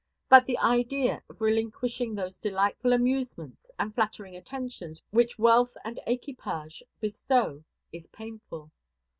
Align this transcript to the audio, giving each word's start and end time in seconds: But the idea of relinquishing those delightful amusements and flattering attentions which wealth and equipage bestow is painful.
But 0.29 0.47
the 0.47 0.57
idea 0.57 1.21
of 1.29 1.41
relinquishing 1.41 2.15
those 2.15 2.39
delightful 2.39 2.91
amusements 2.91 3.67
and 3.77 3.93
flattering 3.93 4.35
attentions 4.35 4.99
which 5.11 5.37
wealth 5.37 5.77
and 5.85 5.99
equipage 6.07 6.81
bestow 6.99 7.63
is 7.91 8.07
painful. 8.07 8.71